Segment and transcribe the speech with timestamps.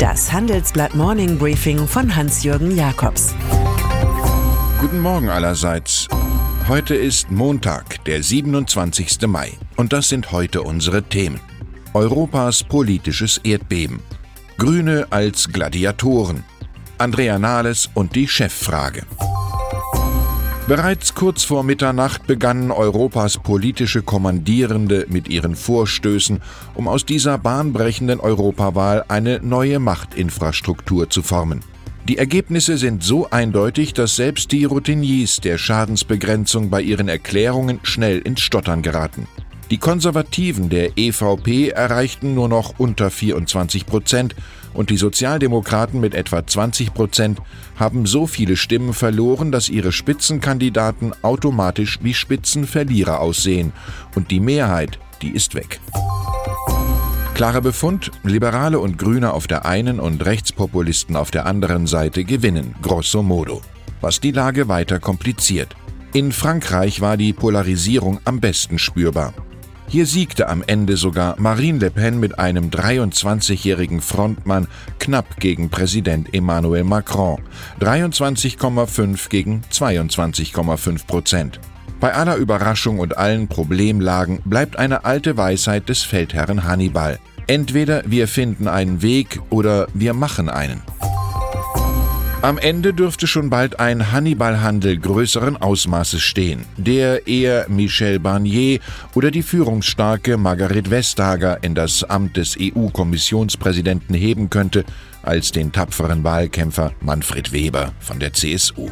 [0.00, 3.34] Das Handelsblatt Morning Briefing von Hans-Jürgen Jakobs.
[4.80, 6.08] Guten Morgen allerseits.
[6.68, 9.26] Heute ist Montag, der 27.
[9.26, 9.52] Mai.
[9.76, 11.38] Und das sind heute unsere Themen.
[11.92, 14.00] Europas politisches Erdbeben.
[14.56, 16.44] Grüne als Gladiatoren.
[16.96, 19.02] Andrea Nahles und die Cheffrage.
[20.70, 26.40] Bereits kurz vor Mitternacht begannen Europas politische Kommandierende mit ihren Vorstößen,
[26.76, 31.64] um aus dieser bahnbrechenden Europawahl eine neue Machtinfrastruktur zu formen.
[32.08, 38.20] Die Ergebnisse sind so eindeutig, dass selbst die Routiniers der Schadensbegrenzung bei ihren Erklärungen schnell
[38.20, 39.26] ins Stottern geraten.
[39.70, 44.34] Die Konservativen der EVP erreichten nur noch unter 24 Prozent
[44.74, 47.38] und die Sozialdemokraten mit etwa 20 Prozent
[47.76, 53.72] haben so viele Stimmen verloren, dass ihre Spitzenkandidaten automatisch wie Spitzenverlierer aussehen.
[54.16, 55.78] Und die Mehrheit, die ist weg.
[57.34, 62.74] Klarer Befund, Liberale und Grüne auf der einen und Rechtspopulisten auf der anderen Seite gewinnen,
[62.82, 63.62] grosso modo.
[64.00, 65.76] Was die Lage weiter kompliziert.
[66.12, 69.32] In Frankreich war die Polarisierung am besten spürbar.
[69.90, 74.68] Hier siegte am Ende sogar Marine Le Pen mit einem 23-jährigen Frontmann
[75.00, 77.40] knapp gegen Präsident Emmanuel Macron.
[77.80, 81.58] 23,5 gegen 22,5 Prozent.
[81.98, 87.18] Bei aller Überraschung und allen Problemlagen bleibt eine alte Weisheit des Feldherrn Hannibal.
[87.48, 90.82] Entweder wir finden einen Weg oder wir machen einen.
[92.42, 98.80] Am Ende dürfte schon bald ein Hannibal-Handel größeren Ausmaßes stehen, der eher Michel Barnier
[99.14, 104.86] oder die führungsstarke Margaret Vestager in das Amt des EU-Kommissionspräsidenten heben könnte,
[105.22, 108.88] als den tapferen Wahlkämpfer Manfred Weber von der CSU.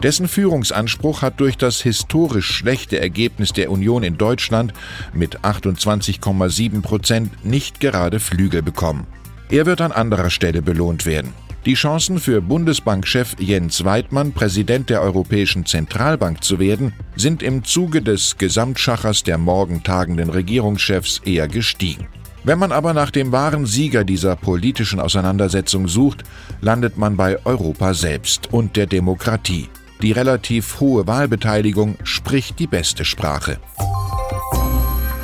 [0.00, 4.74] Dessen Führungsanspruch hat durch das historisch schlechte Ergebnis der Union in Deutschland
[5.12, 9.08] mit 28,7 Prozent nicht gerade Flügel bekommen.
[9.50, 11.34] Er wird an anderer Stelle belohnt werden.
[11.64, 18.02] Die Chancen für Bundesbankchef Jens Weidmann, Präsident der Europäischen Zentralbank zu werden, sind im Zuge
[18.02, 22.08] des Gesamtschachers der morgen tagenden Regierungschefs eher gestiegen.
[22.42, 26.24] Wenn man aber nach dem wahren Sieger dieser politischen Auseinandersetzung sucht,
[26.60, 29.68] landet man bei Europa selbst und der Demokratie.
[30.02, 33.58] Die relativ hohe Wahlbeteiligung spricht die beste Sprache.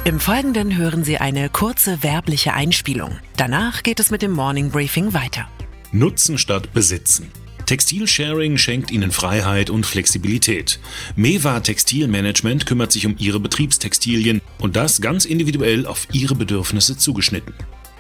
[0.05, 3.19] Im Folgenden hören Sie eine kurze werbliche Einspielung.
[3.37, 5.49] Danach geht es mit dem Morning Briefing weiter.
[5.93, 7.31] Nutzen statt Besitzen.
[7.65, 10.81] Textilsharing schenkt Ihnen Freiheit und Flexibilität.
[11.17, 17.55] Mewa Textilmanagement kümmert sich um Ihre Betriebstextilien und das ganz individuell auf Ihre Bedürfnisse zugeschnitten.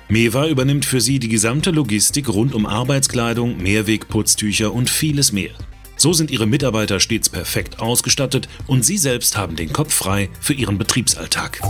[0.08, 5.52] Mewa übernimmt für Sie die gesamte Logistik rund um Arbeitskleidung, Mehrwegputztücher und vieles mehr.
[5.96, 10.54] So sind Ihre Mitarbeiter stets perfekt ausgestattet und Sie selbst haben den Kopf frei für
[10.54, 11.60] Ihren Betriebsalltag.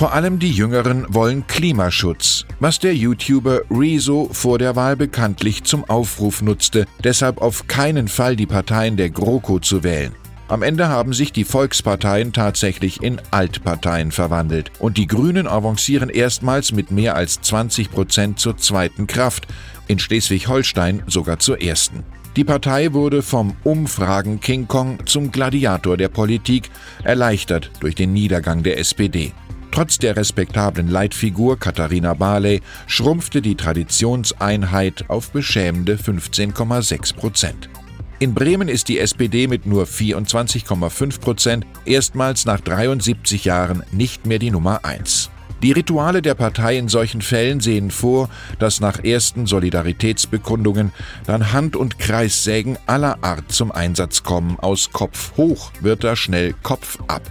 [0.00, 5.84] Vor allem die Jüngeren wollen Klimaschutz, was der YouTuber Rezo vor der Wahl bekanntlich zum
[5.84, 10.12] Aufruf nutzte, deshalb auf keinen Fall die Parteien der GroKo zu wählen.
[10.48, 16.72] Am Ende haben sich die Volksparteien tatsächlich in Altparteien verwandelt und die Grünen avancieren erstmals
[16.72, 19.48] mit mehr als 20 Prozent zur zweiten Kraft,
[19.86, 22.04] in Schleswig-Holstein sogar zur ersten.
[22.36, 26.70] Die Partei wurde vom Umfragen King Kong zum Gladiator der Politik,
[27.04, 29.32] erleichtert durch den Niedergang der SPD.
[29.72, 37.70] Trotz der respektablen Leitfigur Katharina Barley schrumpfte die Traditionseinheit auf beschämende 15,6 Prozent.
[38.18, 44.38] In Bremen ist die SPD mit nur 24,5 Prozent erstmals nach 73 Jahren nicht mehr
[44.38, 45.30] die Nummer 1.
[45.62, 50.92] Die Rituale der Partei in solchen Fällen sehen vor, dass nach ersten Solidaritätsbekundungen
[51.26, 54.58] dann Hand- und Kreissägen aller Art zum Einsatz kommen.
[54.58, 57.22] Aus Kopf hoch wird da schnell Kopf ab.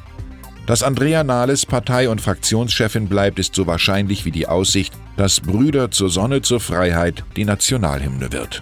[0.69, 5.89] Dass Andrea Nahles Partei- und Fraktionschefin bleibt, ist so wahrscheinlich wie die Aussicht, dass Brüder
[5.89, 8.61] zur Sonne zur Freiheit die Nationalhymne wird.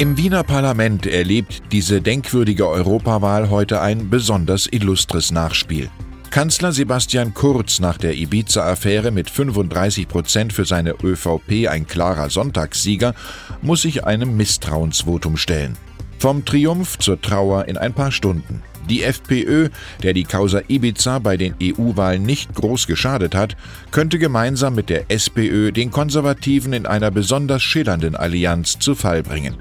[0.00, 5.88] Im Wiener Parlament erlebt diese denkwürdige Europawahl heute ein besonders illustres Nachspiel.
[6.30, 13.14] Kanzler Sebastian Kurz nach der Ibiza-Affäre mit 35 Prozent für seine ÖVP ein klarer Sonntagssieger,
[13.62, 15.78] muss sich einem Misstrauensvotum stellen.
[16.20, 18.62] Vom Triumph zur Trauer in ein paar Stunden.
[18.90, 19.70] Die FPÖ,
[20.02, 23.56] der die Causa Ibiza bei den EU-Wahlen nicht groß geschadet hat,
[23.90, 29.56] könnte gemeinsam mit der SPÖ den Konservativen in einer besonders schillernden Allianz zu Fall bringen.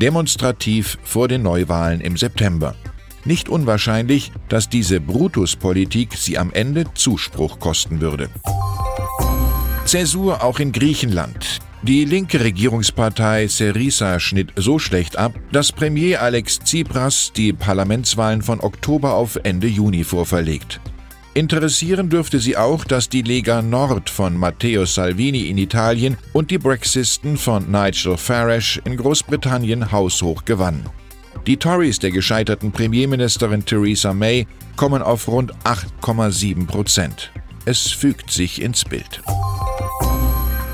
[0.00, 2.76] Demonstrativ vor den Neuwahlen im September.
[3.24, 8.28] Nicht unwahrscheinlich, dass diese Brutuspolitik sie am Ende Zuspruch kosten würde.
[9.86, 11.55] Zäsur auch in Griechenland.
[11.86, 18.58] Die linke Regierungspartei Syriza schnitt so schlecht ab, dass Premier Alex Tsipras die Parlamentswahlen von
[18.60, 20.80] Oktober auf Ende Juni vorverlegt.
[21.34, 26.58] Interessieren dürfte sie auch, dass die Lega Nord von Matteo Salvini in Italien und die
[26.58, 30.86] Brexisten von Nigel Farage in Großbritannien haushoch gewannen.
[31.46, 37.30] Die Tories der gescheiterten Premierministerin Theresa May kommen auf rund 8,7 Prozent.
[37.64, 39.22] Es fügt sich ins Bild.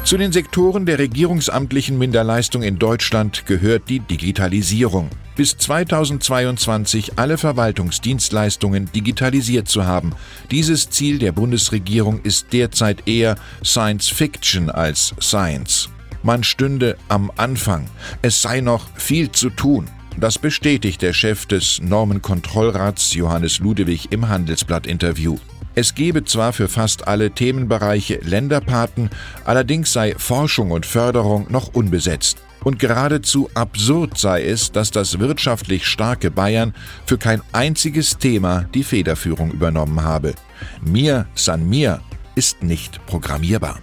[0.05, 5.09] Zu den Sektoren der regierungsamtlichen Minderleistung in Deutschland gehört die Digitalisierung.
[5.37, 10.13] Bis 2022 alle Verwaltungsdienstleistungen digitalisiert zu haben.
[10.51, 15.89] Dieses Ziel der Bundesregierung ist derzeit eher Science Fiction als Science.
[16.25, 17.87] Man stünde am Anfang.
[18.23, 19.89] Es sei noch viel zu tun.
[20.19, 25.39] Das bestätigt der Chef des Normenkontrollrats Johannes Ludewig im Handelsblatt-Interview.
[25.75, 29.11] Es gebe zwar für fast alle Themenbereiche Länderpaten,
[29.45, 32.39] allerdings sei Forschung und Förderung noch unbesetzt.
[32.63, 36.75] Und geradezu absurd sei es, dass das wirtschaftlich starke Bayern
[37.07, 40.35] für kein einziges Thema die Federführung übernommen habe.
[40.81, 42.01] Mir san mir
[42.35, 43.81] ist nicht programmierbar.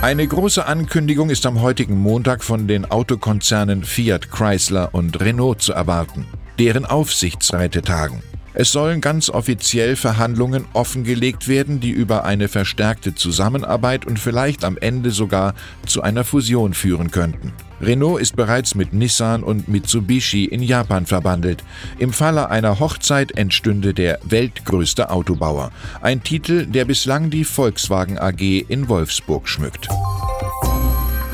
[0.00, 5.72] Eine große Ankündigung ist am heutigen Montag von den Autokonzernen Fiat Chrysler und Renault zu
[5.72, 6.26] erwarten.
[6.58, 8.22] Deren Aufsichtsräte tagen.
[8.56, 14.78] Es sollen ganz offiziell Verhandlungen offengelegt werden, die über eine verstärkte Zusammenarbeit und vielleicht am
[14.78, 15.54] Ende sogar
[15.86, 17.52] zu einer Fusion führen könnten.
[17.80, 21.64] Renault ist bereits mit Nissan und Mitsubishi in Japan verbandelt.
[21.98, 28.40] Im Falle einer Hochzeit entstünde der weltgrößte Autobauer, ein Titel, der bislang die Volkswagen AG
[28.68, 29.88] in Wolfsburg schmückt.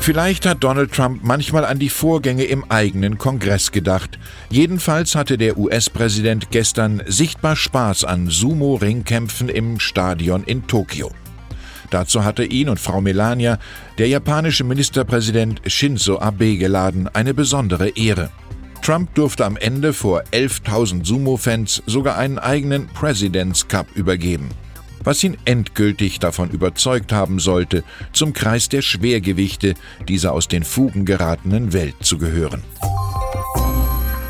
[0.01, 4.17] Vielleicht hat Donald Trump manchmal an die Vorgänge im eigenen Kongress gedacht.
[4.49, 11.11] Jedenfalls hatte der US-Präsident gestern sichtbar Spaß an Sumo-Ringkämpfen im Stadion in Tokio.
[11.91, 13.59] Dazu hatte ihn und Frau Melania
[13.99, 18.31] der japanische Ministerpräsident Shinzo Abe geladen, eine besondere Ehre.
[18.81, 24.49] Trump durfte am Ende vor 11.000 Sumo-Fans sogar einen eigenen President's Cup übergeben
[25.03, 27.83] was ihn endgültig davon überzeugt haben sollte,
[28.13, 29.75] zum Kreis der Schwergewichte
[30.07, 32.63] dieser aus den Fugen geratenen Welt zu gehören.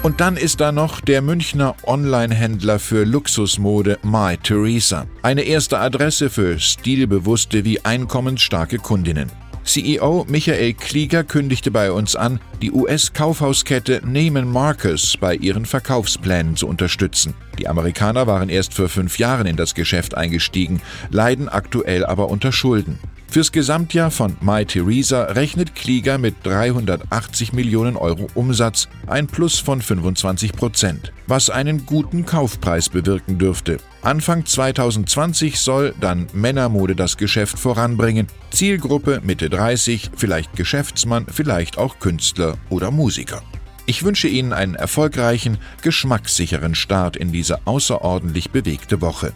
[0.03, 5.05] Und dann ist da noch der Münchner Online-Händler für Luxusmode My Theresa.
[5.21, 9.31] Eine erste Adresse für stilbewusste wie einkommensstarke Kundinnen.
[9.63, 16.67] CEO Michael Klieger kündigte bei uns an, die US-Kaufhauskette Neiman Marcus bei ihren Verkaufsplänen zu
[16.67, 17.33] unterstützen.
[17.59, 22.51] Die Amerikaner waren erst vor fünf Jahren in das Geschäft eingestiegen, leiden aktuell aber unter
[22.51, 22.99] Schulden.
[23.31, 29.81] Fürs Gesamtjahr von My Theresa rechnet Klieger mit 380 Millionen Euro Umsatz, ein Plus von
[29.81, 33.77] 25 Prozent, was einen guten Kaufpreis bewirken dürfte.
[34.01, 38.27] Anfang 2020 soll dann Männermode das Geschäft voranbringen.
[38.49, 43.41] Zielgruppe Mitte 30, vielleicht Geschäftsmann, vielleicht auch Künstler oder Musiker.
[43.85, 49.31] Ich wünsche Ihnen einen erfolgreichen, geschmackssicheren Start in diese außerordentlich bewegte Woche.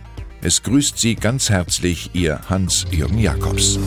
[0.46, 3.80] Es grüßt Sie ganz herzlich Ihr Hans-Jürgen Jakobs.